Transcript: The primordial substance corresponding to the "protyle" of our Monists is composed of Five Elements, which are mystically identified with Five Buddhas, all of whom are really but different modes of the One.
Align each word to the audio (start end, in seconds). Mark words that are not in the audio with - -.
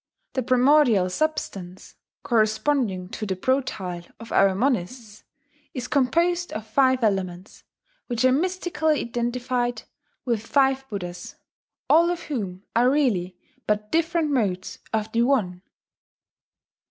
The 0.33 0.41
primordial 0.41 1.11
substance 1.11 1.93
corresponding 2.23 3.09
to 3.09 3.27
the 3.27 3.35
"protyle" 3.35 4.11
of 4.19 4.31
our 4.31 4.55
Monists 4.55 5.23
is 5.75 5.87
composed 5.87 6.51
of 6.53 6.65
Five 6.65 7.03
Elements, 7.03 7.63
which 8.07 8.25
are 8.25 8.31
mystically 8.31 8.99
identified 9.01 9.83
with 10.25 10.41
Five 10.41 10.89
Buddhas, 10.89 11.35
all 11.87 12.09
of 12.09 12.21
whom 12.23 12.63
are 12.75 12.89
really 12.89 13.37
but 13.67 13.91
different 13.91 14.31
modes 14.31 14.79
of 14.91 15.11
the 15.11 15.21
One. 15.21 15.61